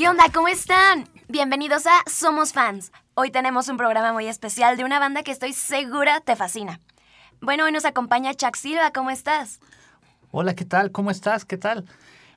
[0.00, 0.24] ¿Qué onda?
[0.32, 1.06] ¿Cómo están?
[1.28, 2.90] Bienvenidos a Somos Fans.
[3.12, 6.80] Hoy tenemos un programa muy especial de una banda que estoy segura te fascina.
[7.42, 8.92] Bueno, hoy nos acompaña Chuck Silva.
[8.94, 9.60] ¿Cómo estás?
[10.30, 10.90] Hola, ¿qué tal?
[10.90, 11.44] ¿Cómo estás?
[11.44, 11.84] ¿Qué tal?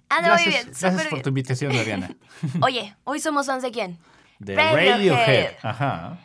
[0.10, 1.24] Ando gracias, muy bien, gracias por bien.
[1.24, 2.10] tu invitación, Mariana.
[2.62, 3.98] Oye, hoy somos fans de quién?
[4.40, 4.92] De Radiohead.
[4.92, 5.54] Radiohead.
[5.62, 6.18] Ajá.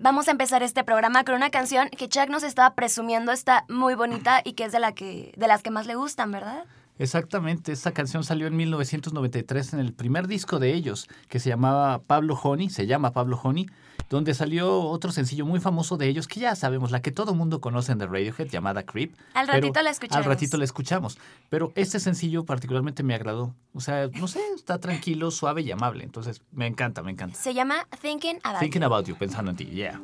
[0.00, 3.94] Vamos a empezar este programa con una canción que Chuck nos estaba presumiendo está muy
[3.94, 6.64] bonita y que es de, la que, de las que más le gustan, ¿verdad?
[7.00, 12.02] Exactamente, esta canción salió en 1993 en el primer disco de ellos, que se llamaba
[12.02, 13.66] Pablo Honey, se llama Pablo Honey,
[14.10, 17.62] donde salió otro sencillo muy famoso de ellos, que ya sabemos, la que todo mundo
[17.62, 19.14] conoce de Radiohead, llamada Creep.
[19.32, 20.26] Al ratito la escucharemos.
[20.26, 21.18] Al ratito la escuchamos.
[21.48, 23.54] Pero este sencillo particularmente me agradó.
[23.72, 26.04] O sea, no sé, está tranquilo, suave y amable.
[26.04, 27.38] Entonces, me encanta, me encanta.
[27.38, 28.86] Se llama Thinking About Thinking You.
[28.86, 29.98] about you, pensando en ti, yeah.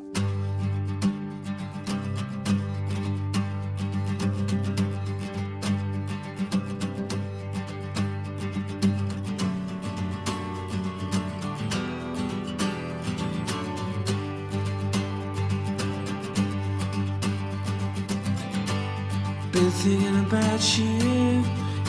[19.56, 21.42] Been thinking about you,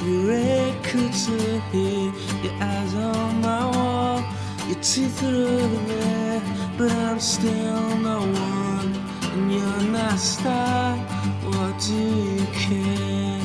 [0.06, 4.24] your red curtain here, your eyes on my wall,
[4.68, 6.42] your teeth are over there,
[6.78, 8.96] but I'm still no one,
[9.34, 10.96] and you're not star.
[11.44, 13.42] What do you care?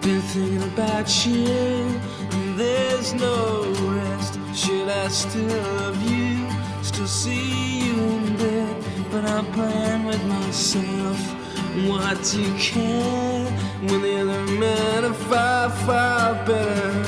[0.00, 4.38] Been thinking about you, and there's no rest.
[4.54, 6.48] Should I still love you?
[6.82, 11.41] Still see you in bed, but I'm playing with myself.
[11.74, 13.46] What do you care
[13.88, 17.02] when the other men are far, far better?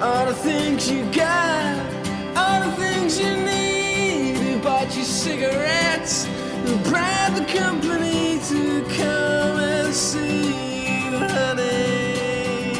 [0.00, 1.76] All the things you got,
[2.36, 4.36] all the things you need.
[4.36, 6.26] Who bought you cigarettes?
[6.64, 12.78] Who bribed the company to come and see you, honey?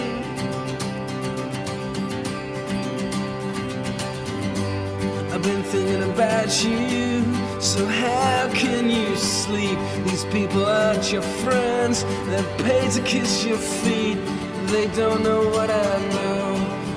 [5.33, 7.44] I've been thinking about you.
[7.65, 9.79] So how can you sleep?
[10.05, 12.05] These people aren't your friends.
[12.27, 14.19] They're paid to kiss your feet.
[14.67, 16.57] They don't know what I know.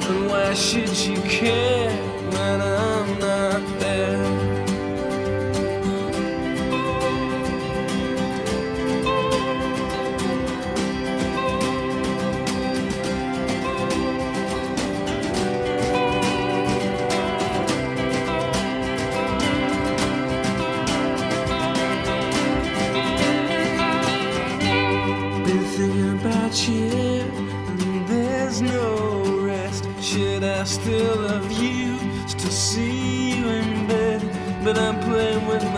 [0.09, 1.89] And why should you care
[2.31, 4.26] when I'm not there?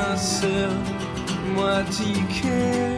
[0.10, 2.89] What do you care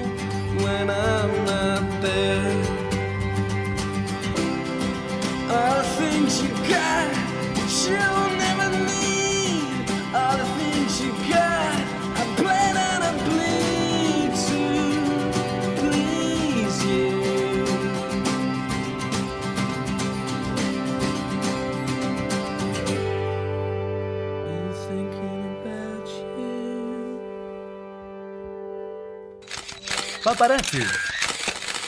[30.36, 30.80] Paparazzi.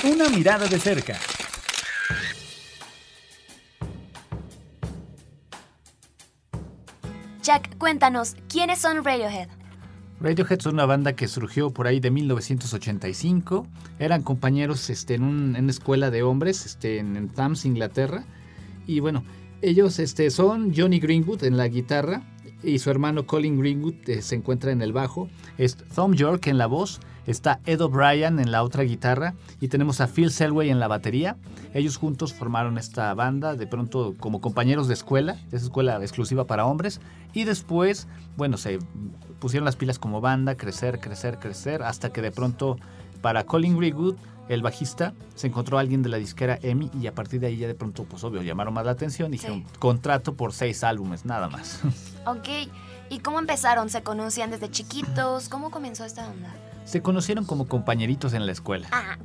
[0.04, 1.18] Una mirada de cerca.
[7.42, 9.50] Chuck, cuéntanos, ¿quiénes son Radiohead?
[10.22, 13.68] Radiohead es una banda que surgió por ahí de 1985.
[14.00, 18.24] Eran compañeros este, en, un- en una escuela de hombres este, en, en Thames, Inglaterra.
[18.88, 19.24] Y bueno,
[19.62, 22.24] ellos este, son Johnny Greenwood en la guitarra
[22.64, 25.30] y su hermano Colin Greenwood eh, se encuentra en el bajo.
[25.58, 27.02] Es Tom York en la voz.
[27.26, 31.38] Está Ed O'Brien en la otra guitarra y tenemos a Phil Selway en la batería.
[31.74, 36.66] Ellos juntos formaron esta banda, de pronto como compañeros de escuela, esa escuela exclusiva para
[36.66, 37.00] hombres.
[37.34, 38.80] Y después, bueno, se
[39.40, 42.78] pusieron las pilas como banda, crecer, crecer, crecer, hasta que de pronto
[43.22, 44.16] para Colin Greenwood,
[44.50, 47.68] el bajista, se encontró alguien de la disquera EMI y a partir de ahí ya
[47.68, 51.48] de pronto, pues obvio, llamaron más la atención y dijeron, contrato por seis álbumes, nada
[51.48, 51.80] más.
[52.26, 52.48] Ok,
[53.10, 53.90] ¿y cómo empezaron?
[53.90, 55.50] ¿Se conocían desde chiquitos?
[55.50, 56.56] ¿Cómo comenzó esta onda?
[56.86, 58.88] Se conocieron como compañeritos en la escuela.
[58.92, 59.18] Ah,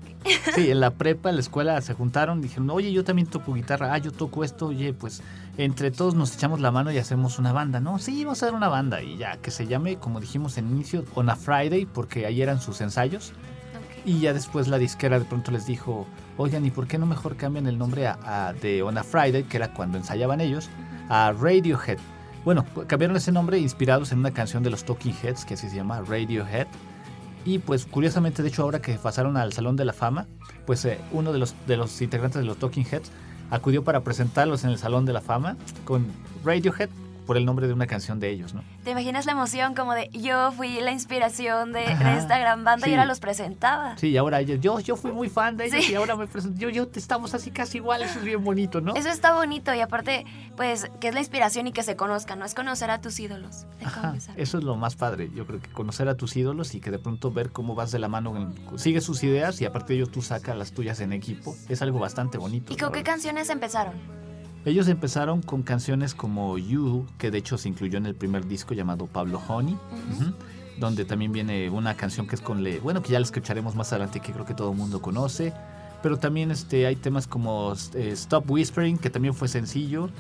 [0.55, 3.93] Sí, en la prepa, en la escuela se juntaron, dijeron, oye, yo también toco guitarra,
[3.93, 5.23] ah, yo toco esto, oye, pues
[5.57, 7.99] entre todos nos echamos la mano y hacemos una banda, ¿no?
[7.99, 11.05] Sí, vamos a hacer una banda y ya, que se llame, como dijimos en inicio,
[11.15, 13.33] On a Friday, porque ahí eran sus ensayos.
[14.05, 16.07] Y ya después la disquera de pronto les dijo,
[16.37, 18.19] oigan, ¿y por qué no mejor cambian el nombre a,
[18.49, 20.71] a- de On a Friday, que era cuando ensayaban ellos,
[21.09, 21.99] a Radiohead?
[22.45, 25.77] Bueno, cambiaron ese nombre inspirados en una canción de los Talking Heads, que así se
[25.77, 26.67] llama Radiohead.
[27.49, 30.27] Y pues curiosamente, de hecho, ahora que pasaron al Salón de la Fama,
[30.67, 33.11] pues eh, uno de los, de los integrantes de los Talking Heads
[33.51, 35.57] acudió para presentarlos en el Salón de la Fama
[35.87, 36.07] con
[36.45, 36.91] Radiohead
[37.29, 38.65] por el nombre de una canción de ellos, ¿no?
[38.85, 41.85] ¿Te imaginas la emoción como de yo fui la inspiración de,
[42.17, 43.99] esta gran banda y ahora los presentaba?
[43.99, 45.93] Sí, y ahora ellos, yo, yo fui muy fan de ellos Sí.
[45.93, 48.95] y ahora me presento, yo, yo, estamos así casi igual, eso es bien bonito, ¿no?
[48.95, 50.25] Eso está bonito y aparte,
[50.57, 52.47] pues, que es la inspiración y que se conozcan, ¿no?
[52.47, 53.67] Es conocer a tus ídolos.
[53.85, 56.91] Ajá, eso es lo más padre, yo creo que conocer a tus ídolos y que
[56.91, 60.07] de pronto ver cómo vas de la mano, sigues sus ideas y aparte de ello
[60.07, 62.73] tú sacas las tuyas en equipo, es algo bastante bonito.
[62.73, 63.13] ¿Y con qué verdad.
[63.13, 64.28] canciones empezaron?
[64.65, 68.75] Ellos empezaron con canciones como You, que de hecho se incluyó en el primer disco
[68.75, 69.77] llamado Pablo Honey,
[70.79, 73.93] donde también viene una canción que es con Le, bueno, que ya la escucharemos más
[73.93, 75.53] adelante, que creo que todo el mundo conoce.
[76.03, 80.11] Pero también este, hay temas como eh, Stop Whispering, que también fue sencillo.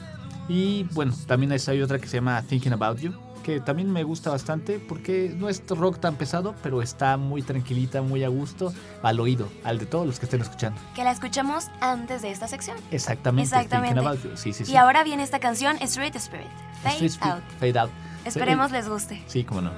[0.48, 3.12] Y bueno, también hay otra que se llama Thinking About You,
[3.48, 8.02] que también me gusta bastante porque no es rock tan pesado, pero está muy tranquilita,
[8.02, 10.78] muy a gusto, al oído, al de todos los que estén escuchando.
[10.94, 12.76] Que la escuchamos antes de esta sección.
[12.90, 13.44] Exactamente.
[13.44, 14.36] Exactamente.
[14.36, 14.72] Sí, sí, sí.
[14.72, 16.46] Y ahora viene esta canción, Street Spirit,
[16.82, 17.42] Fade Street Spirit, Out.
[17.58, 17.90] Fade Out.
[18.26, 19.22] Esperemos les guste.
[19.26, 19.70] Sí, cómo no.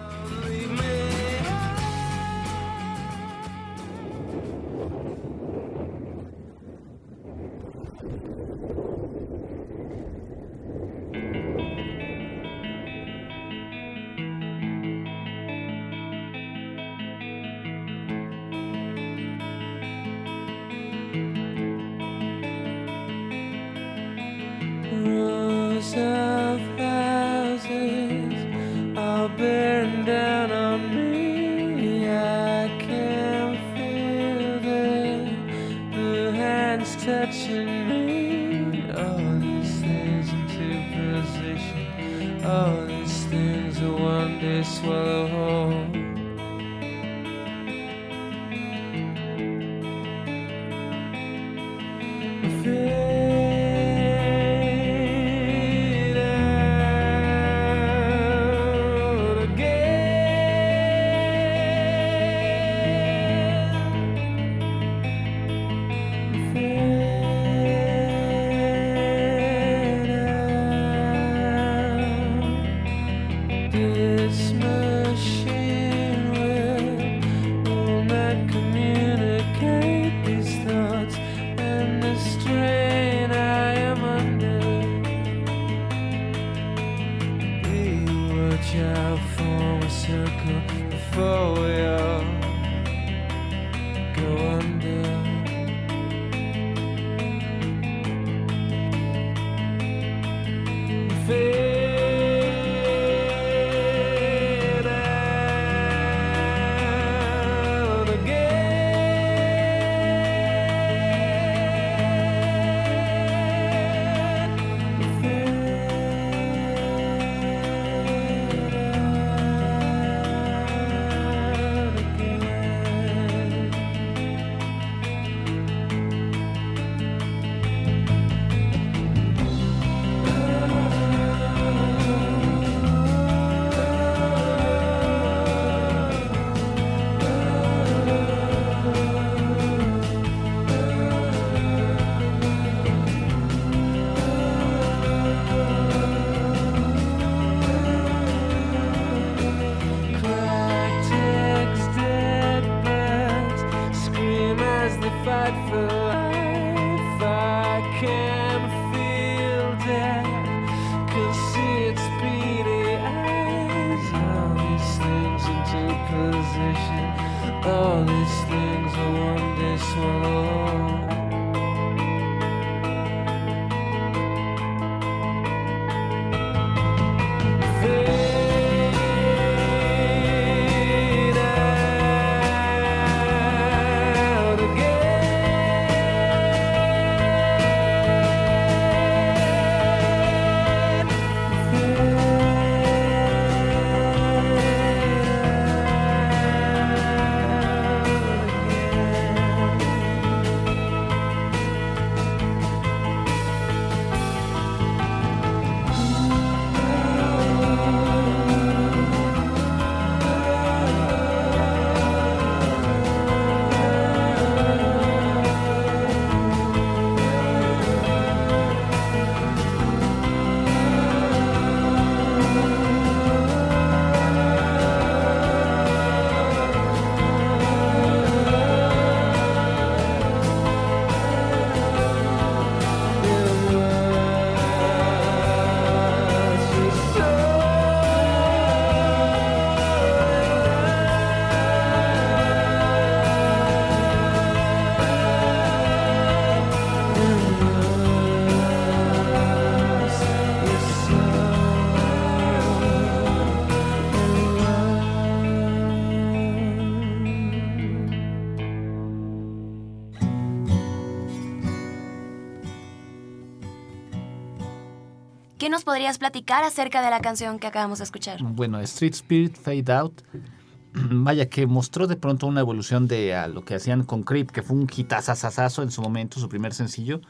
[265.60, 268.42] ¿Qué nos podrías platicar acerca de la canción que acabamos de escuchar?
[268.42, 270.22] Bueno, Street Spirit Fade Out,
[270.94, 274.62] vaya que mostró de pronto una evolución de a lo que hacían con Creep, que
[274.62, 277.20] fue un hitazazazazo en su momento, su primer sencillo,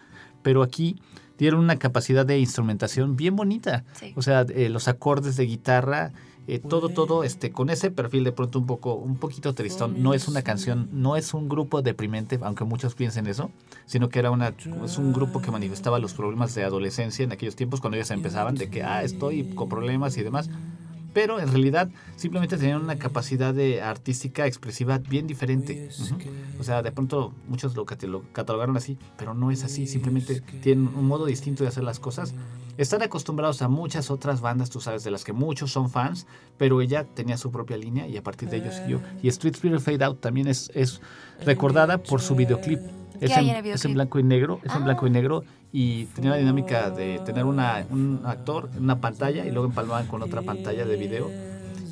[0.44, 1.02] pero aquí
[1.38, 3.82] dieron una capacidad de instrumentación bien bonita.
[3.94, 4.12] Sí.
[4.14, 6.12] O sea, eh, los acordes de guitarra,
[6.50, 10.02] eh, todo, todo, este, con ese perfil de pronto un poco, un poquito tristón.
[10.02, 13.52] No es una canción, no es un grupo deprimente, aunque muchos piensen eso,
[13.86, 14.52] sino que era una,
[14.84, 18.56] es un grupo que manifestaba los problemas de adolescencia en aquellos tiempos cuando ellos empezaban,
[18.56, 20.50] de que, ah, estoy con problemas y demás.
[21.12, 25.88] Pero en realidad simplemente tenían una capacidad de artística expresiva bien diferente.
[26.00, 26.16] Ujú.
[26.58, 29.86] O sea, de pronto muchos lo, lo catalogaron así, pero no es así.
[29.86, 32.34] Simplemente tienen un modo distinto de hacer las cosas.
[32.80, 36.80] Están acostumbrados a muchas otras bandas, tú sabes, de las que muchos son fans, pero
[36.80, 39.02] ella tenía su propia línea y a partir de ello siguió.
[39.22, 41.02] Y Street Spirit Fade Out también es, es
[41.44, 42.80] recordada por su videoclip.
[43.20, 44.84] Es en, es blanco y negro, es en Ah.
[44.86, 49.44] blanco y negro y tenía la dinámica de tener una, un actor en una pantalla
[49.44, 51.30] y luego empalmaban con otra pantalla de video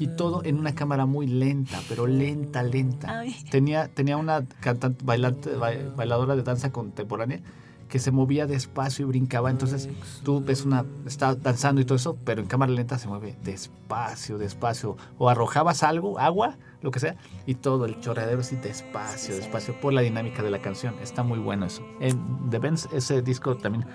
[0.00, 3.18] y todo en una cámara muy lenta, pero lenta, lenta.
[3.18, 3.36] Ay.
[3.50, 7.40] Tenía, tenía una cantante, bailante, ba- bailadora de danza contemporánea
[7.88, 9.50] que se movía despacio y brincaba.
[9.50, 9.88] Entonces
[10.22, 14.38] tú ves una, está danzando y todo eso, pero en cámara lenta se mueve despacio,
[14.38, 14.96] despacio.
[15.18, 17.16] O arrojabas algo, agua, lo que sea,
[17.46, 20.94] y todo el chorreadero así despacio, despacio, por la dinámica de la canción.
[21.02, 21.82] Está muy bueno eso.
[22.00, 23.86] En The Benz, ese disco también.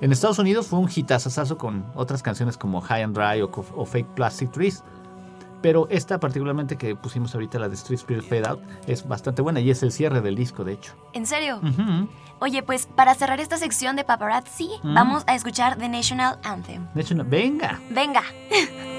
[0.00, 4.06] En Estados Unidos fue un hitazazazo con otras canciones como High and Dry o, Fake
[4.14, 4.84] Plastic Trees.
[5.62, 9.60] Pero esta particularmente que pusimos ahorita, la de Street Spirit Fade Out, es bastante buena
[9.60, 10.94] y es el cierre del disco, de hecho.
[11.12, 11.60] ¿En serio?
[12.40, 16.86] Oye, pues para cerrar esta sección de paparazzi, vamos a escuchar The National Anthem.
[16.94, 17.80] Venga.
[17.90, 18.22] Venga.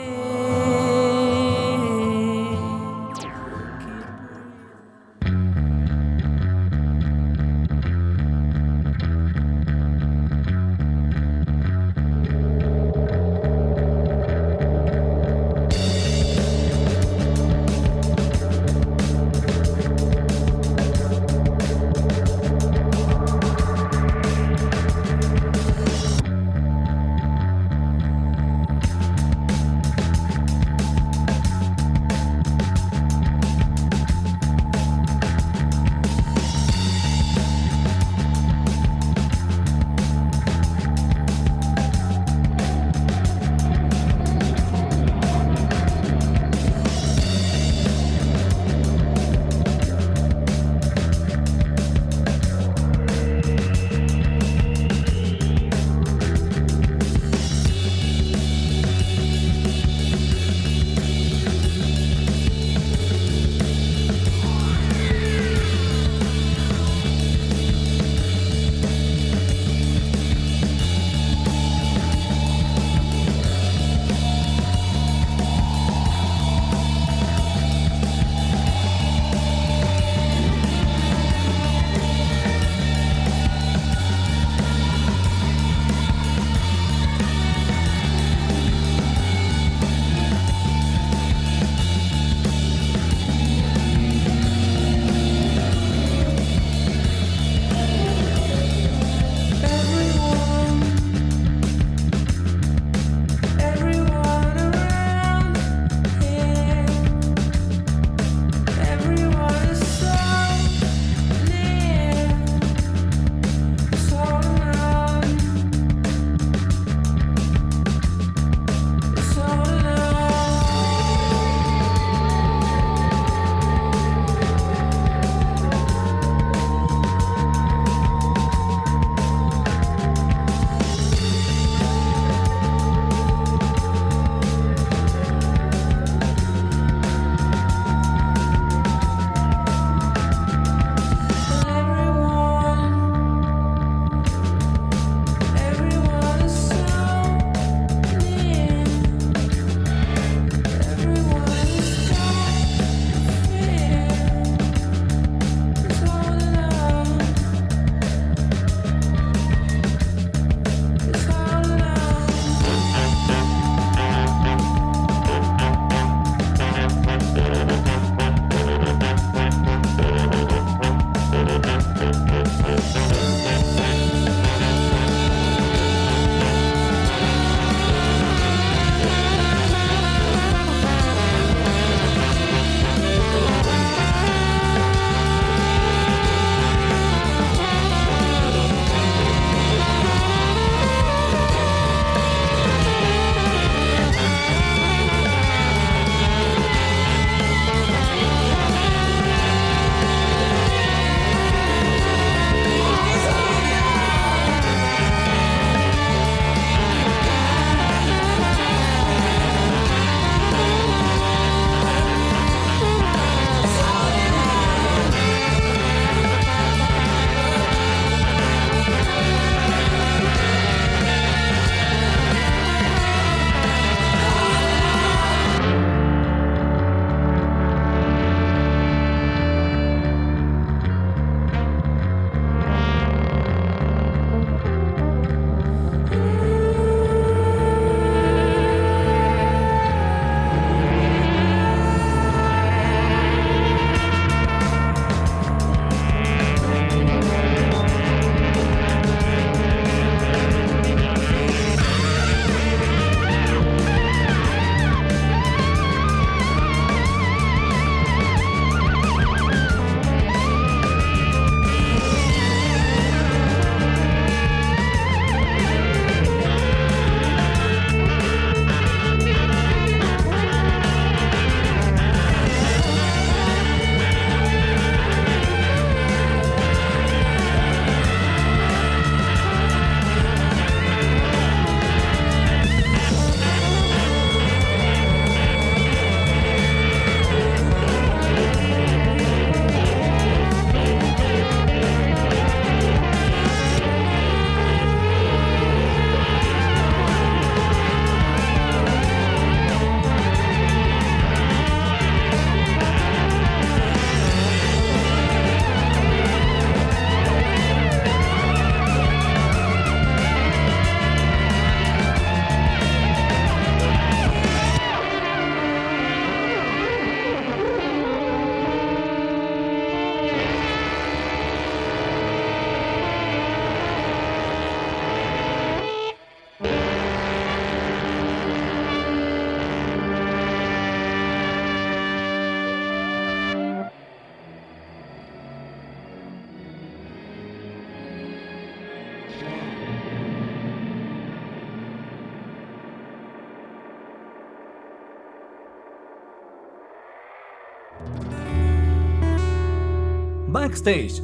[350.69, 351.19] Backstage.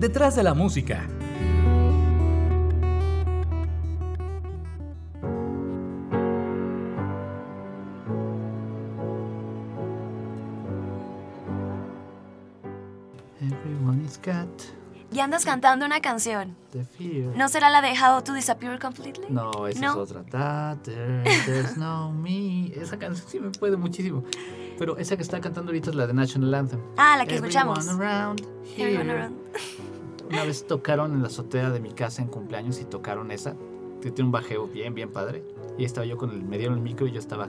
[0.00, 1.06] Detrás de la música.
[13.40, 14.48] Everyone is got
[15.12, 16.56] Y andas cantando una canción.
[16.72, 17.36] the fear.
[17.36, 19.26] ¿No será la de How to Disappear Completely?
[19.28, 19.90] No, esa ¿No?
[19.90, 20.22] es otra.
[20.30, 22.72] That there- there's no me.
[22.74, 24.24] Esa canción sí me puede muchísimo.
[24.82, 26.80] Pero esa que está cantando ahorita es la de National Anthem.
[26.96, 27.78] Ah, la que escuchamos.
[27.86, 28.40] Everyone around
[28.76, 29.12] Everyone here.
[29.12, 29.36] around.
[30.28, 33.54] Una vez tocaron en la azotea de mi casa en cumpleaños y tocaron esa.
[34.00, 35.44] Que tiene un bajeo bien, bien padre.
[35.78, 37.48] Y estaba yo con el, me dieron el micro y yo estaba.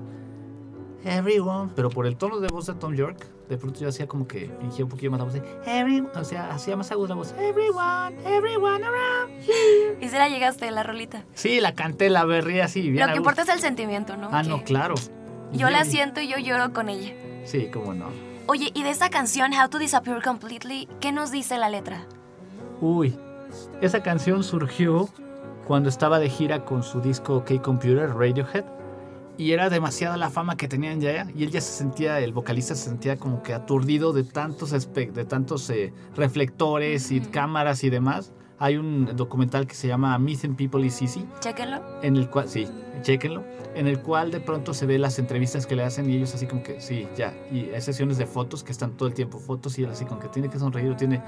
[1.04, 1.72] Everyone.
[1.76, 4.52] Pero por el tono de voz de Tom York, de pronto yo hacía como que
[4.62, 6.12] fingía un poquito más la voz de Everyone.
[6.16, 7.34] O sea, hacía más aguda la voz.
[7.40, 9.98] Everyone, everyone around here.
[10.00, 11.26] Y se la llegaste, la rolita.
[11.34, 12.92] Sí, la canté, la berré así.
[12.92, 14.30] bien Lo que importa es el sentimiento, ¿no?
[14.32, 14.94] Ah, Que no, claro.
[15.54, 17.14] Yo la siento y yo lloro con ella.
[17.46, 18.08] Sí, cómo no.
[18.48, 22.06] Oye, y de esta canción, How to Disappear Completely, ¿qué nos dice la letra?
[22.82, 23.18] Uy,
[23.82, 25.08] esa canción surgió
[25.66, 28.66] cuando estaba de gira con su disco K-Computer, Radiohead.
[29.38, 31.28] Y era demasiada la fama que tenían ya.
[31.36, 35.26] Y él ya se sentía, el vocalista se sentía como que aturdido de tantos, de
[35.26, 38.34] tantos eh, reflectores y cámaras y demás.
[38.64, 41.82] Hay un documental que se llama Missing People is Easy, Chéquenlo.
[42.02, 42.66] en el cual, sí,
[43.02, 43.44] chéquenlo,
[43.76, 46.46] en el cual de pronto se ve las entrevistas que le hacen y ellos así
[46.48, 49.78] como que, sí, ya, y hay sesiones de fotos que están todo el tiempo, fotos
[49.80, 51.22] y él así como que tiene que sonreír, o tiene,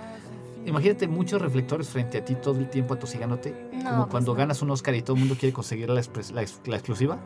[0.66, 4.38] imagínate muchos reflectores frente a ti todo el tiempo atosigándote, No, como pues cuando no.
[4.38, 7.18] ganas un Oscar y todo el mundo quiere conseguir la, la la exclusiva.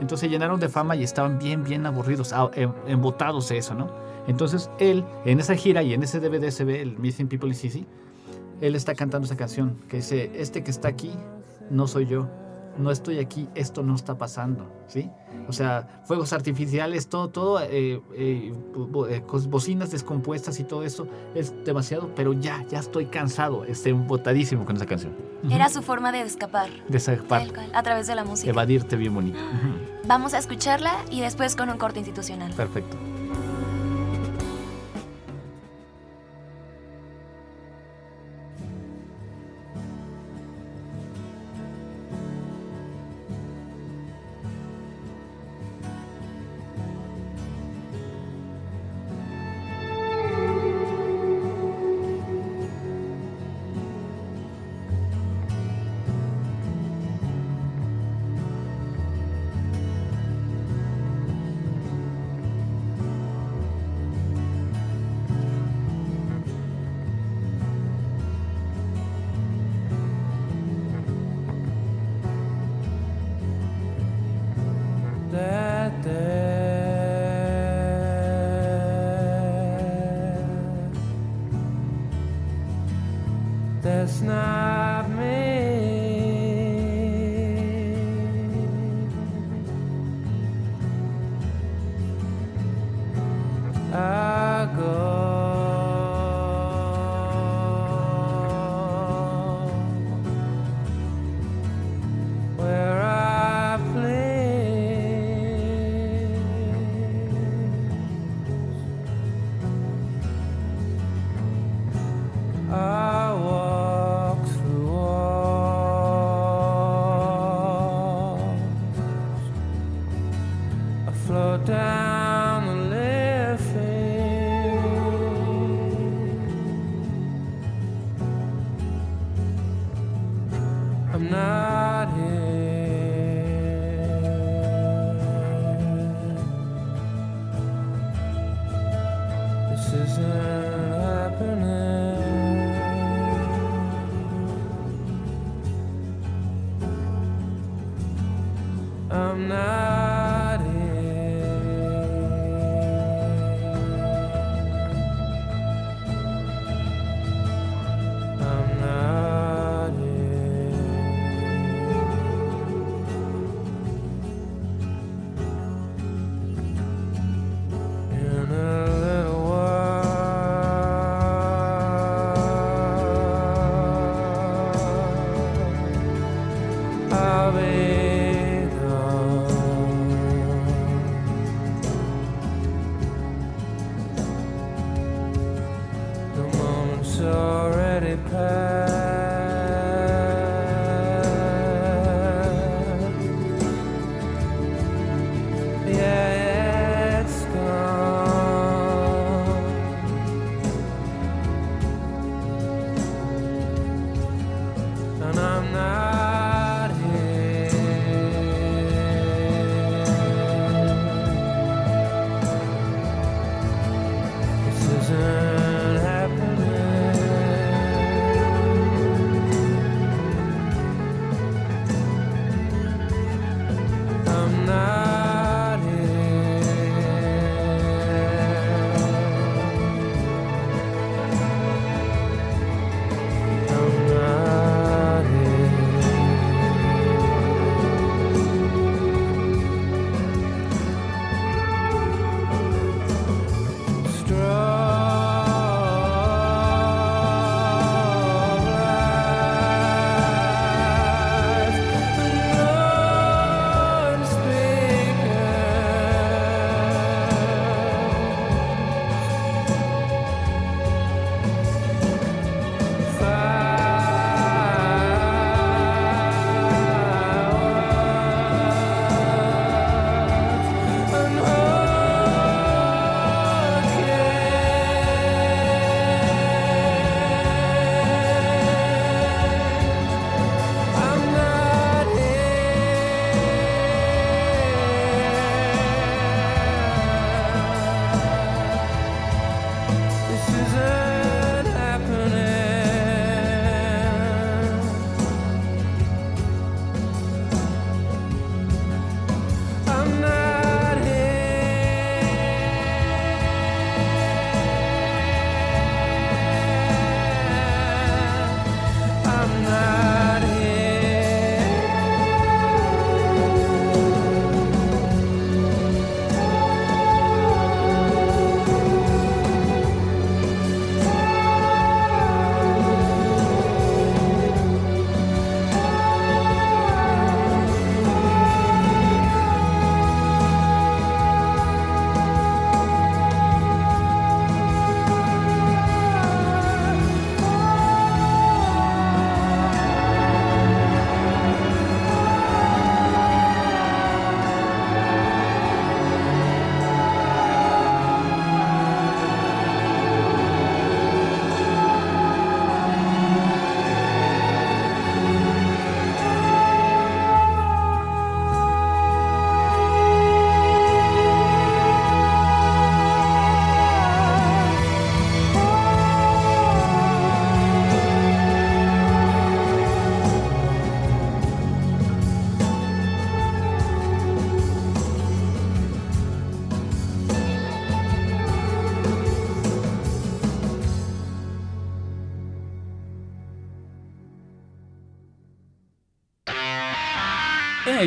[0.00, 3.74] Entonces se llenaron de fama y estaban bien, bien aburridos, ah, em- embotados de eso,
[3.74, 3.90] ¿no?
[4.28, 7.64] Entonces él, en esa gira y en ese DVD se ve el Missing People is
[7.64, 7.84] Easy,
[8.60, 11.12] él está cantando esa canción que dice, este que está aquí
[11.70, 12.28] no soy yo,
[12.78, 15.10] no estoy aquí, esto no está pasando, ¿sí?
[15.48, 18.52] O sea, fuegos artificiales, todo, todo, eh, eh,
[19.10, 24.64] eh, bocinas descompuestas y todo eso es demasiado, pero ya, ya estoy cansado, estoy embotadísimo
[24.64, 25.16] con esa canción.
[25.50, 26.70] Era su forma de escapar.
[26.88, 28.50] De cual, a través de la música.
[28.50, 29.38] evadirte bien bonito.
[30.06, 32.52] Vamos a escucharla y después con un corte institucional.
[32.54, 32.96] Perfecto.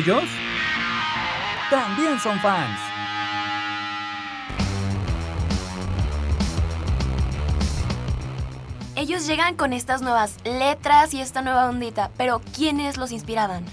[0.02, 0.24] Ellos
[1.70, 2.80] también son fans.
[8.96, 13.64] Ellos llegan con estas nuevas letras y esta nueva ondita, pero ¿quiénes los inspiraban?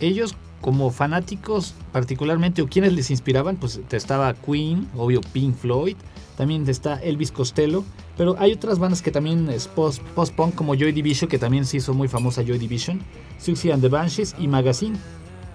[0.00, 5.96] Ellos como fanáticos particularmente o quienes les inspiraban, pues te estaba Queen, obvio Pink Floyd,
[6.36, 7.84] también te está Elvis Costello,
[8.16, 11.78] pero hay otras bandas que también es post- post-punk como Joy Division, que también se
[11.78, 13.00] hizo muy famosa Joy Division,
[13.38, 14.96] Suxy and the Banshees y Magazine.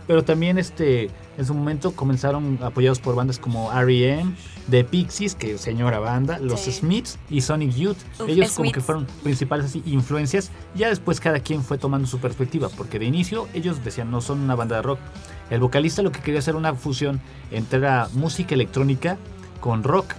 [0.07, 4.33] Pero también este, en su momento comenzaron apoyados por bandas como R.E.M.,
[4.69, 6.71] The Pixies, que señora banda, Los Sí.
[6.71, 7.97] Smiths y Sonic Youth.
[8.19, 10.51] Uf, Ellos como que fueron principales así, influencias.
[10.75, 14.39] Ya después cada quien fue tomando su perspectiva, porque de inicio ellos decían no son
[14.41, 14.99] una banda de rock.
[15.49, 17.19] El vocalista lo que quería hacer una fusión
[17.51, 19.17] entre la música electrónica
[19.59, 20.13] con rock.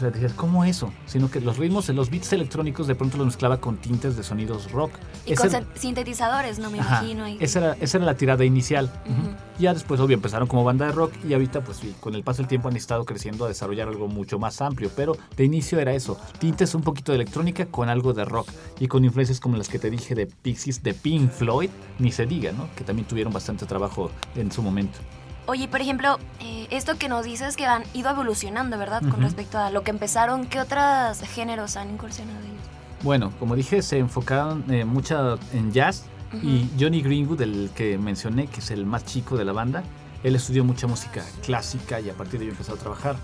[0.00, 0.90] O sea, decías, ¿cómo eso?
[1.04, 4.72] Sino que los ritmos, los beats electrónicos de pronto los mezclaba con tintes de sonidos
[4.72, 4.92] rock.
[5.26, 7.24] Y Ese- con sin- sintetizadores, no me Ajá, imagino.
[7.24, 7.36] ahí.
[7.38, 8.90] esa, era, esa era la tirada inicial.
[9.04, 9.20] Ujú.
[9.20, 9.30] Ujú.
[9.58, 12.48] Ya después, obvio, empezaron como banda de rock y ahorita, pues con el paso del
[12.48, 14.90] tiempo han estado creciendo a desarrollar algo mucho más amplio.
[14.96, 18.88] Pero de inicio era eso: tintes un poquito de electrónica con algo de rock y
[18.88, 22.52] con influencias como las que te dije de Pixies, de Pink Floyd, ni se diga,
[22.52, 22.68] ¿no?
[22.74, 24.98] Que también tuvieron bastante trabajo en su momento.
[25.46, 29.00] Oye, por ejemplo, eh, esto que nos dices que han ido evolucionando, ¿verdad?
[29.00, 29.22] Con Ujú.
[29.22, 32.60] respecto a lo que empezaron, ¿qué otros géneros han incursionado ellos?
[33.02, 36.04] Bueno, como dije, se enfocaron eh, mucho en jazz
[36.42, 39.82] y Johnny Greenwood, el que mencioné, que es el más chico de la banda,
[40.22, 43.16] él estudió mucha música clásica y a partir de ello empezó a trabajar.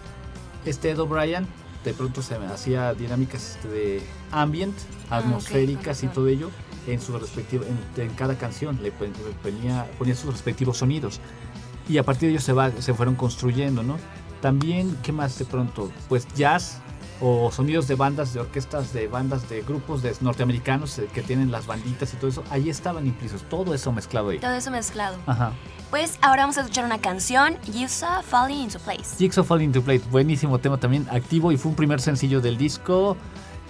[0.64, 1.46] Este Ed O'Brien
[1.84, 4.02] de pronto se hacía dinámicas este, de
[4.32, 4.74] ambient,
[5.08, 6.14] atmosféricas y ajá.
[6.14, 6.50] todo ello
[6.88, 11.20] en su respectivo, en, en cada canción le ponía, ponía sus respectivos sonidos
[11.88, 13.96] y a partir de ello se, va, se fueron construyendo, ¿no?
[14.40, 15.90] También, ¿qué más de pronto?
[16.08, 16.80] Pues jazz
[17.20, 21.50] o sonidos de bandas, de orquestas, de bandas, de grupos de norteamericanos eh, que tienen
[21.50, 24.38] las banditas y todo eso, ahí estaban implícitos, todo eso mezclado ahí.
[24.38, 25.16] Todo eso mezclado.
[25.26, 25.52] Ajá.
[25.90, 29.16] Pues ahora vamos a escuchar una canción, Yusa Falling into Place.
[29.18, 33.16] Jigsaw Falling into Place, buenísimo tema también, activo y fue un primer sencillo del disco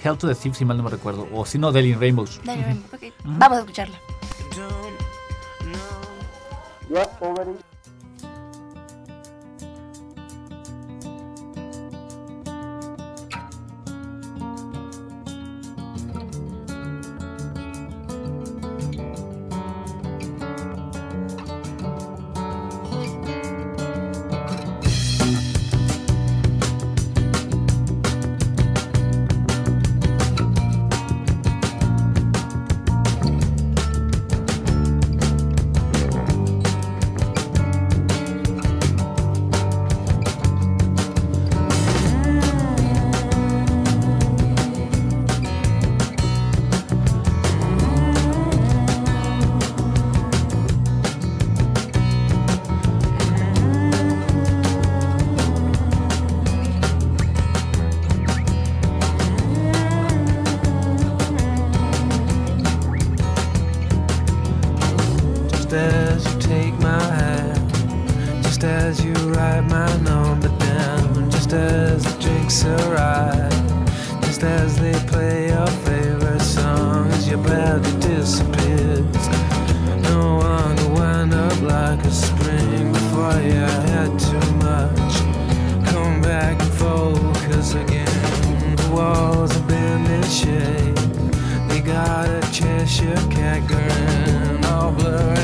[0.03, 2.41] Hell to the Thief, si mal no me recuerdo, o si no, del In Rainbows.
[2.45, 3.15] Dale, Remy, ok.
[3.25, 3.99] Vamos a escucharla.
[66.47, 73.51] Take my hand, just as you write my number down, just as the drinks arrive,
[74.23, 79.29] just as they play your favorite song, as your body disappears.
[80.03, 80.39] No
[80.77, 85.15] could wind up like a spring before you had too much.
[85.91, 88.77] Come back and focus again.
[88.77, 90.95] The walls have been in shape.
[91.69, 95.36] They got a Cheshire cat grin, all blurring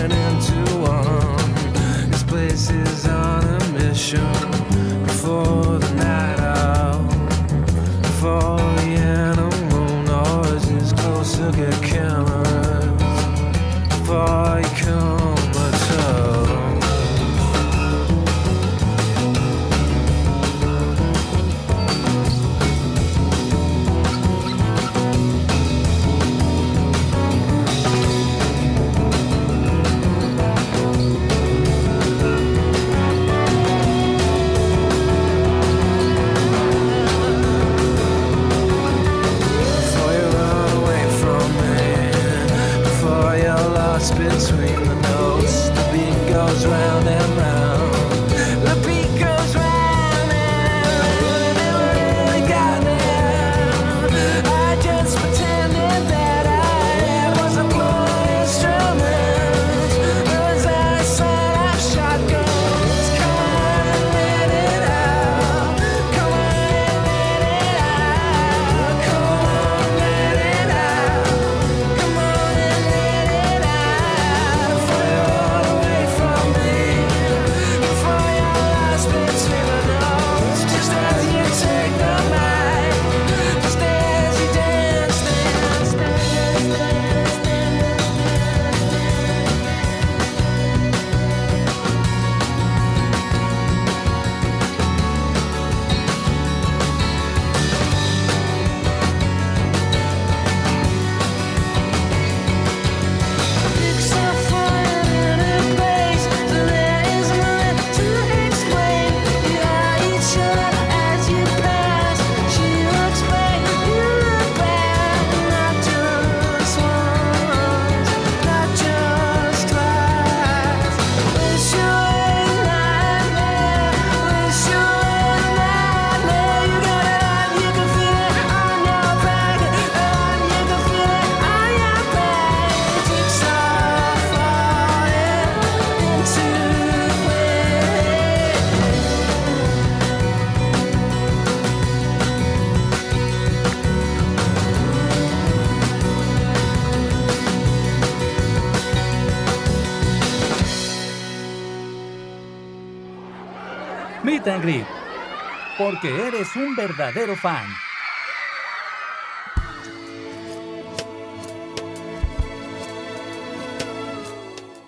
[155.92, 157.66] porque eres un verdadero fan.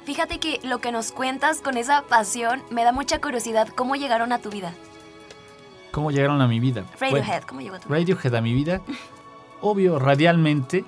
[0.04, 3.68] Fíjate que lo que nos cuentas con esa pasión me da mucha curiosidad.
[3.68, 4.72] ¿Cómo llegaron a tu vida?
[5.90, 6.84] ¿Cómo llegaron a mi vida?
[7.00, 7.98] Radiohead, ¿cómo llegó a tu vida?
[7.98, 8.80] Radiohead a mi vida.
[9.60, 10.84] Obvio, radialmente.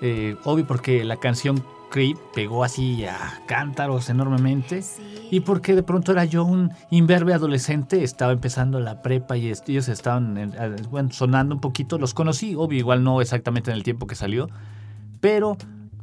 [0.00, 4.82] eh, obvio porque la canción Creep pegó así a cántaros enormemente.
[5.30, 9.88] Y porque de pronto era yo un imberbe adolescente, estaba empezando la prepa y ellos
[9.88, 10.52] estaban
[11.10, 11.98] sonando un poquito.
[11.98, 14.48] Los conocí, obvio, igual no exactamente en el tiempo que salió,
[15.20, 15.56] pero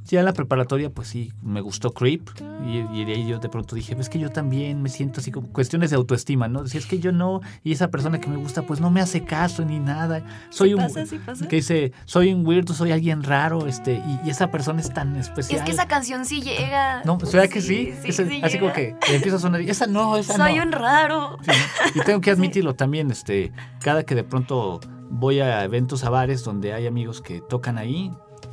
[0.05, 2.29] ya en la preparatoria, pues sí, me gustó Creep.
[2.65, 5.31] Y, y de ahí yo de pronto dije, es que yo también me siento así
[5.31, 6.63] como cuestiones de autoestima, ¿no?
[6.63, 9.23] Decía, es que yo no, y esa persona que me gusta, pues no me hace
[9.23, 10.23] caso ni nada.
[10.49, 10.81] Soy Sí un.
[10.81, 11.47] pasa, sí pasa.
[11.47, 15.15] Que dice, soy un weirdo, soy alguien raro, este, y, y esa persona es tan
[15.15, 15.59] especial.
[15.59, 17.01] Es que esa canción sí llega.
[17.05, 17.93] No, ¿será que sí?
[18.01, 19.61] Sí, Esa- sí así como que empieza a sonar.
[19.61, 20.63] y, Esa no, esa Soy no.
[20.63, 21.37] un raro.
[21.41, 21.47] Sí,
[21.95, 22.01] ¿no?
[22.01, 23.51] Y tengo que admitirlo también, este,
[23.81, 24.79] cada que de pronto
[25.09, 28.11] voy a eventos a bares donde hay amigos que tocan ahí,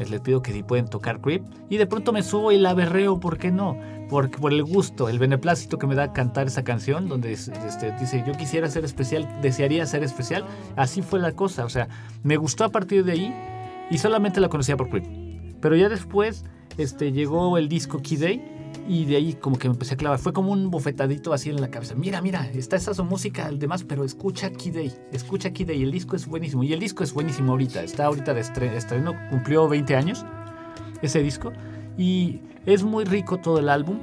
[0.09, 3.21] les, pido que si pueden tocar Creep y de pronto me subo y la berreo,
[3.21, 3.77] ¿por qué no?
[4.09, 7.93] Porque por el gusto, el beneplácito que me da cantar esa canción, donde es- este,
[7.99, 10.45] dice yo quisiera ser especial, desearía ser especial,
[10.77, 11.89] así fue la cosa, o sea,
[12.23, 13.35] me gustó a partir de ahí
[13.91, 15.05] y solamente la conocía por Creep.
[15.61, 16.45] Pero ya después
[16.79, 18.60] este, llegó el disco Key Day
[18.93, 20.19] y de ahí como que me empecé a clavar.
[20.19, 21.95] Fue como un bofetadito así en la cabeza.
[21.95, 24.93] Mira, mira, está esa su música, el demás, pero escucha Key Day.
[25.13, 25.81] Escucha Key Day.
[25.83, 26.65] El disco es buenísimo.
[26.65, 27.85] Y el disco es buenísimo ahorita.
[27.85, 29.15] Está ahorita de estre- estreno.
[29.31, 30.25] Cumplió 20 años
[31.03, 31.53] ese disco.
[31.97, 33.99] Y es muy rico todo el álbum.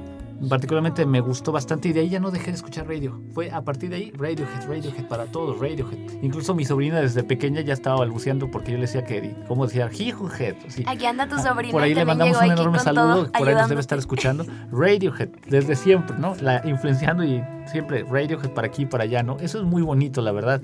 [0.48, 3.20] Particularmente me gustó bastante y de ahí ya no dejé de escuchar radio.
[3.32, 5.98] Fue a partir de ahí Radiohead, Radiohead para todos, Radiohead.
[6.22, 9.88] Incluso mi sobrina desde pequeña ya estaba balbuceando porque yo le decía que, ¿cómo decía?
[9.88, 10.54] Jijuhead.
[10.68, 10.84] Sí.
[10.86, 11.72] Aquí anda tu Ah, sobrina.
[11.72, 14.44] Por ahí le mandamos un enorme saludo, por ahí nos debe estar escuchando.
[14.70, 16.34] Radiohead, desde siempre, ¿no?
[16.40, 19.38] La influenciando y siempre Radiohead para aquí y para allá, ¿no?
[19.40, 20.62] Eso es muy bonito, la verdad.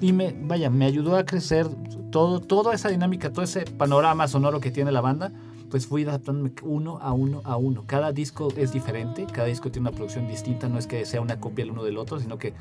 [0.00, 1.66] Y me, vaya, me ayudó a crecer
[2.10, 5.32] todo, toda esa dinámica, todo ese panorama sonoro que tiene la banda,
[5.74, 7.82] pues fui adaptándome uno a uno a uno.
[7.84, 11.40] Cada disco es diferente, cada disco tiene una producción distinta, no es que sea una
[11.40, 12.52] copia el uno del otro, sino que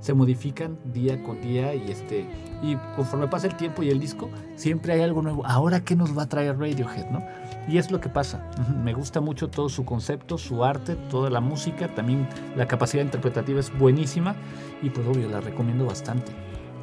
[0.00, 2.24] se modifican día con día y este
[2.62, 5.44] y conforme pasa el tiempo y el disco siempre hay algo nuevo.
[5.44, 7.22] Ahora qué nos va a traer Radiohead, ¿no?
[7.68, 8.50] Y es lo que pasa.
[8.82, 13.60] Me gusta mucho todo su concepto, su arte, toda la música, también la capacidad interpretativa
[13.60, 14.34] es buenísima
[14.80, 16.32] y pues obvio la recomiendo bastante.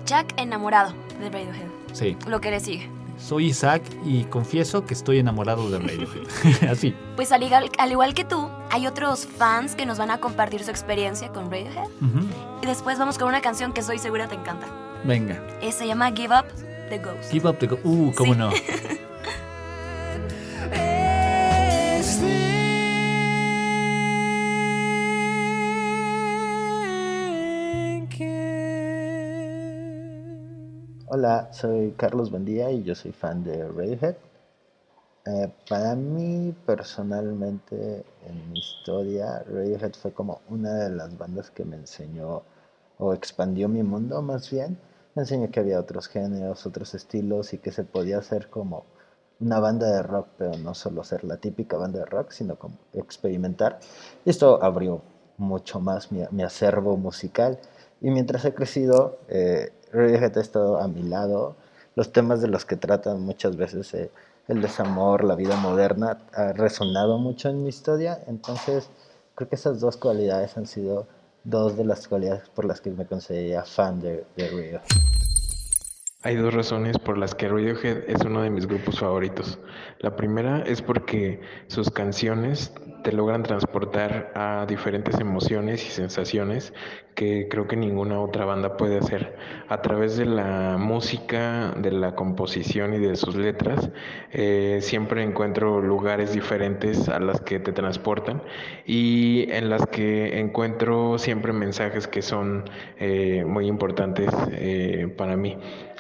[0.05, 1.67] Jack enamorado de Radiohead.
[1.93, 2.99] Sí, Lo que le sigue.
[3.19, 6.69] Soy Isaac y confieso que estoy enamorado de Radiohead.
[6.71, 6.95] Así.
[7.15, 10.63] Pues al igual, al igual que tú, hay otros fans que nos van a compartir
[10.63, 11.87] su experiencia con Radiohead.
[12.61, 14.67] Y después vamos con una canción que estoy segura te encanta.
[15.03, 15.41] Venga.
[15.61, 16.45] Eh, se llama Give Up
[16.89, 17.31] the Ghost.
[17.31, 18.39] Give up the go- Uh, cómo Sí.
[18.39, 18.49] no.
[31.11, 34.15] Hola, soy Carlos Bandía y yo soy fan de Radiohead.
[35.25, 41.65] Eh, para mí, personalmente, en mi historia, Radiohead fue como una de las bandas que
[41.65, 42.43] me enseñó
[42.99, 44.77] o expandió mi mundo más bien.
[45.15, 48.85] Me enseñó que había otros géneros, otros estilos y que se podía hacer como
[49.39, 52.75] una banda de rock, pero no solo ser la típica banda de rock, sino como
[52.93, 53.79] experimentar.
[54.25, 55.01] Y esto abrió
[55.37, 57.57] mucho más mi, mi acervo musical.
[58.01, 61.55] Y mientras he crecido, eh, Radiohead ha estado a mi lado.
[61.95, 64.11] Los temas de los que tratan muchas veces, eh,
[64.47, 68.19] el desamor, la vida moderna, ha resonado mucho en mi historia.
[68.27, 68.89] Entonces,
[69.35, 71.07] creo que esas dos cualidades han sido
[71.43, 74.79] dos de las cualidades por las que me consideraría fan de, de.
[76.21, 79.57] Hay dos razones por las que Radiohead es uno de mis grupos favoritos.
[79.99, 82.73] La primera es porque sus canciones
[83.05, 86.73] te logran transportar a diferentes emociones y sensaciones
[87.15, 89.35] que creo que ninguna otra banda puede hacer.
[89.67, 93.89] A través de la música, de la composición y de sus letras,
[94.31, 98.41] eh, siempre encuentro lugares diferentes a las que te transportan
[98.85, 102.65] y en las que encuentro siempre mensajes que son
[102.99, 105.57] eh, muy importantes eh, para mí.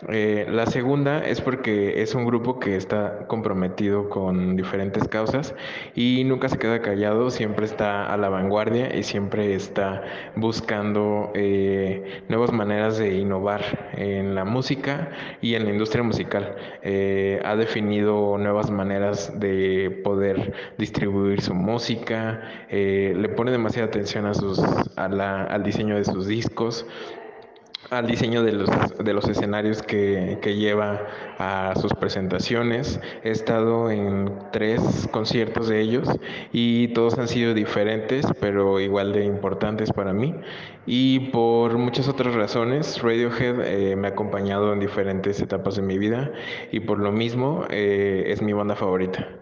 [0.07, 5.53] Eh, la segunda es porque es un grupo que está comprometido con diferentes causas
[5.93, 10.01] y nunca se queda callado, siempre está a la vanguardia y siempre está
[10.37, 15.09] buscando eh, nuevas maneras de innovar en la música
[15.41, 16.55] y en la industria musical.
[16.81, 24.33] Eh, ha definido nuevas maneras de poder distribuir su música, le pone demasiada atención a
[24.33, 24.61] sus,
[24.95, 26.85] al diseño de sus discos.
[27.89, 32.99] Al diseño de los, de los escenarios que, que, lleva a sus presentaciones.
[33.23, 36.07] He estado en tres conciertos de ellos
[36.51, 40.35] y todos han sido diferentes, pero igual de importantes para mí.
[40.85, 45.97] Y por muchas otras razones, Radiohead eh, me ha acompañado en diferentes etapas de mi
[45.97, 46.31] vida
[46.71, 49.38] y por lo mismo eh, es mi banda favorita.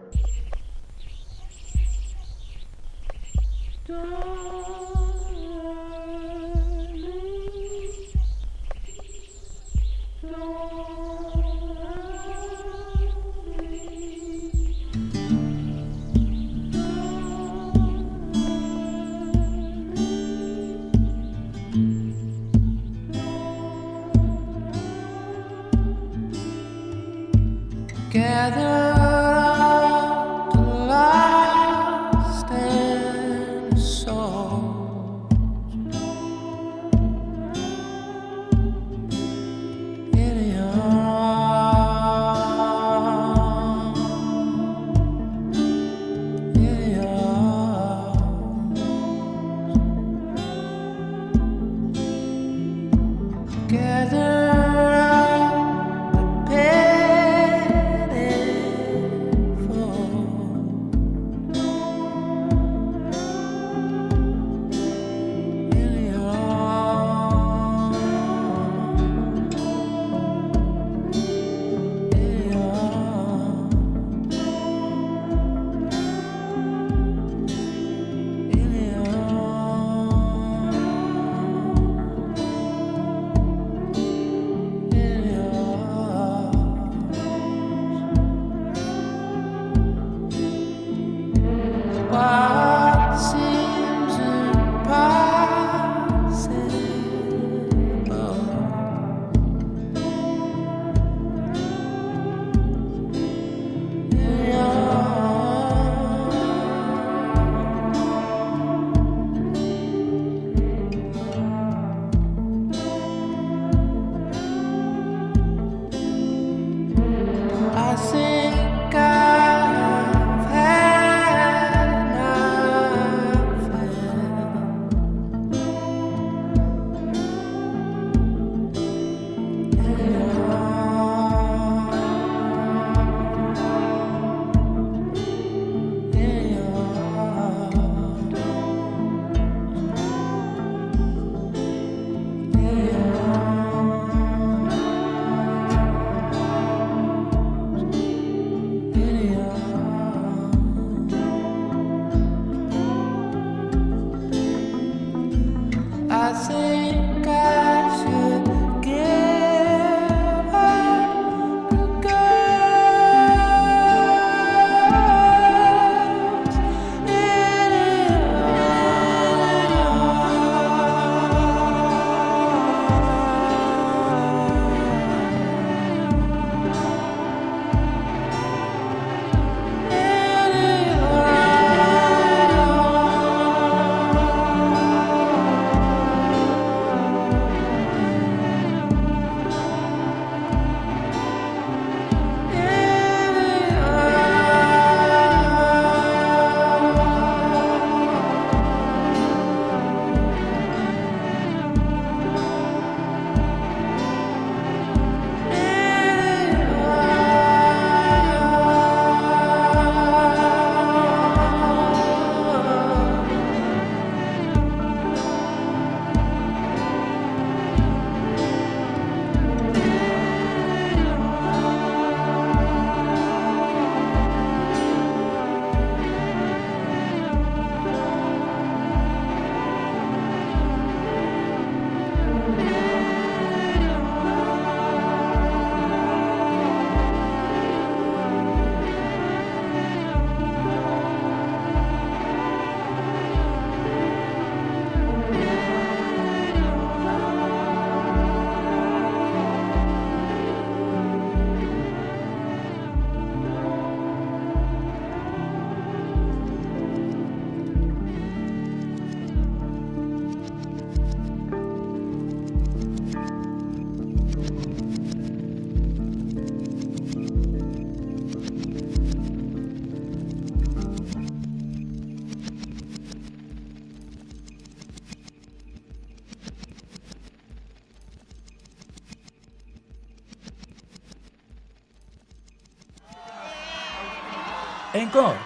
[284.98, 285.36] Encore.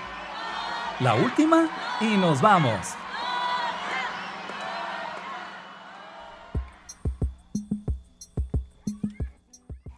[1.00, 1.68] La última
[2.00, 2.94] y nos vamos.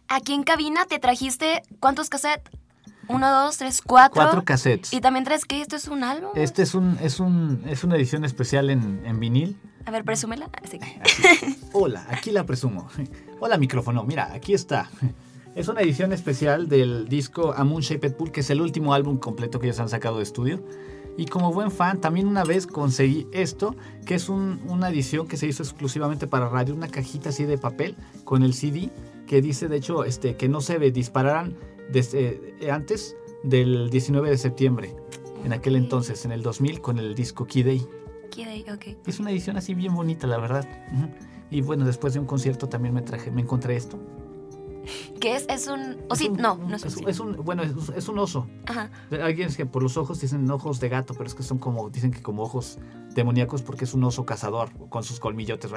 [0.09, 2.51] Aquí en cabina te trajiste ¿cuántos cassettes?
[3.07, 4.15] Uno, dos, tres, cuatro.
[4.15, 4.91] Cuatro cassettes.
[4.91, 6.31] Y también traes que esto es un álbum.
[6.35, 9.57] Este es un, es un, es una edición especial en, en vinil.
[9.85, 10.49] A ver, presúmela.
[10.61, 10.79] Así.
[11.71, 12.89] Hola, aquí la presumo.
[13.39, 14.89] Hola micrófono, mira, aquí está.
[15.55, 19.17] Es una edición especial del disco A Moon Shaped Pool, que es el último álbum
[19.17, 20.61] completo que ellos han sacado de estudio.
[21.17, 23.73] Y como buen fan, también una vez conseguí esto,
[24.05, 27.57] que es un- una edición que se hizo exclusivamente para radio, una cajita así de
[27.57, 27.95] papel
[28.25, 28.89] con el CD,
[29.25, 31.55] que dice de hecho este, que no se dispararan
[31.89, 34.93] desde, eh, antes del 19 de septiembre,
[35.45, 37.87] en aquel entonces, en el 2000, con el disco Key Day.
[38.29, 38.97] Kid A, ok.
[39.07, 40.67] Es una edición así bien bonita, la verdad.
[41.49, 43.97] Y bueno, después de un concierto también me traje, me encontré esto.
[45.19, 45.45] ¿Qué es?
[45.49, 45.97] Es un...
[46.09, 46.87] O Es sí, un- no, no es un...
[46.89, 47.03] es, sí.
[47.07, 48.47] es un bueno, es, es un oso.
[48.67, 48.89] Ajá.
[49.23, 51.89] Alguien es que por los ojos dicen ojos de gato, pero es que son como,
[51.89, 52.79] dicen que como ojos
[53.13, 55.71] demoníacos porque es un oso cazador con sus colmillotes.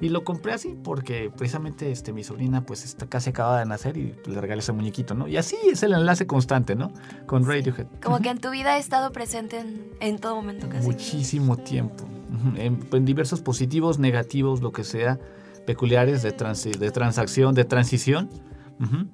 [0.00, 3.96] Y lo compré así porque precisamente este, mi sobrina pues está, casi acaba de nacer
[3.96, 5.28] y le regalé ese muñequito, ¿no?
[5.28, 6.92] Y así es el enlace constante, ¿no?
[7.26, 7.86] Con Radiohead.
[8.02, 10.84] Como que en tu vida he estado presente en, en todo momento casi.
[10.84, 12.04] Muchísimo tiempo.
[12.56, 15.20] En, en diversos positivos, negativos, lo que sea,
[15.66, 18.28] peculiares de, transi- de transacción, de transición.
[18.80, 19.06] Ujú.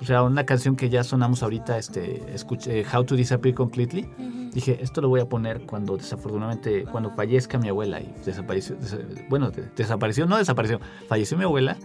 [0.00, 4.02] O sea, una canción que ya sonamos ahorita, este, escuché, How to Disappear Completely.
[4.18, 4.50] Ujú.
[4.52, 9.28] Dije, esto lo voy a poner cuando desafortunadamente, cuando fallezca mi abuela y desapareció, des-
[9.28, 11.76] bueno, de- desapareció, no desapareció, falleció mi abuela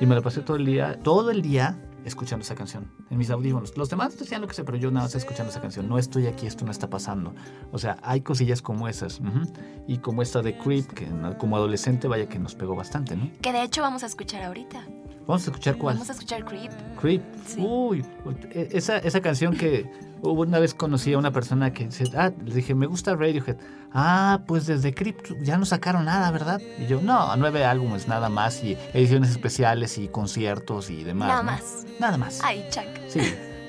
[0.00, 3.30] y me la pasé todo el día, todo el día escuchando esa canción en mis
[3.30, 3.76] audífonos.
[3.76, 5.88] Los demás decían lo que sé, pero yo nada más escuchando esa canción.
[5.88, 7.34] No estoy aquí, esto no está pasando.
[7.72, 9.20] O sea, hay cosillas como esas.
[9.20, 9.42] ujú.
[9.86, 11.06] Y como esta de Creep, que
[11.38, 13.30] como adolescente vaya que nos pegó bastante, ¿no?
[13.42, 14.84] Que de hecho vamos a escuchar ahorita.
[15.26, 15.94] Vamos a escuchar cuál.
[15.94, 16.70] Vamos a escuchar Creep.
[17.00, 17.22] Creep.
[17.46, 17.60] Sí.
[17.60, 18.04] Uy,
[18.50, 19.90] e- esa, esa canción que
[20.30, 23.56] hubo una vez conocí a una persona que dice, ah, le dije, me gusta Radiohead.
[23.92, 26.60] Ah, pues desde Creep ya no sacaron nada, ¿verdad?
[26.78, 31.28] Y yo, no, nueve álbumes nada más y ediciones especiales y conciertos y demás.
[31.28, 31.50] Nada ¿no?
[31.50, 31.86] más.
[32.00, 32.40] Nada más.
[32.42, 32.84] Ay, Chuck.
[33.08, 33.20] Sí,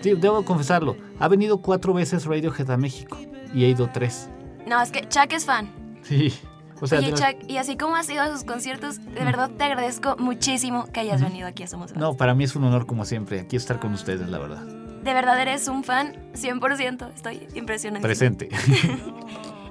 [0.02, 0.98] sí, debo confesarlo.
[1.20, 3.18] Ha venido cuatro veces Radiohead a México
[3.54, 4.30] y he ido tres.
[4.68, 5.72] No, es que Chuck es fan.
[6.02, 6.34] Sí.
[6.82, 9.64] O sea, Oye, Chuck, y así como has ido a sus conciertos, de verdad te
[9.64, 12.02] agradezco muchísimo que hayas venido aquí a Somos Fans.
[12.02, 14.66] no, para mí es un honor como siempre aquí estar con ustedes, la verdad.
[15.06, 17.14] De verdad eres un fan 100%.
[17.16, 18.02] Estoy impresionada.
[18.02, 18.50] Presente.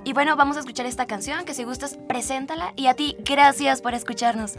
[0.04, 2.72] Y bueno, vamos a escuchar esta canción, que si gustas, preséntala.
[2.76, 4.52] Y a ti, gracias por escucharnos.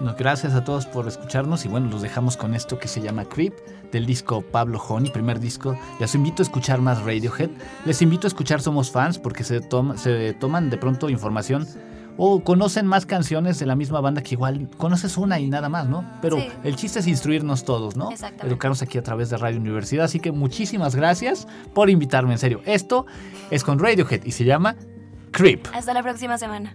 [0.00, 3.24] No, gracias a todos por escucharnos y bueno, los dejamos con esto que se llama
[3.24, 3.54] Creep
[3.90, 5.78] del disco Pablo Honey, primer disco.
[5.98, 7.50] Les invito a escuchar más Radiohead.
[7.84, 11.66] Les invito a escuchar Somos Fans porque se, toma- se toman de pronto información
[12.18, 15.88] o conocen más canciones de la misma banda que igual conoces una y nada más,
[15.88, 16.04] ¿no?
[16.22, 16.48] Pero Sí.
[16.64, 18.08] el chiste es instruirnos todos, ¿no?
[18.42, 20.04] Educarnos aquí a través de Radio Universidad.
[20.06, 22.60] Así que muchísimas gracias por invitarme, en serio.
[22.64, 23.06] Esto
[23.50, 24.76] es con Radiohead y se llama
[25.32, 25.66] Creep.
[25.74, 26.74] Hasta la próxima semana.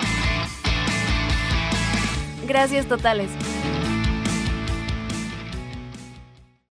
[2.51, 3.29] Gracias totales.